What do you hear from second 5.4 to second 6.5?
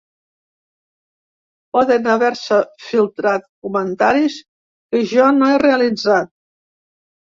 no he realitzat.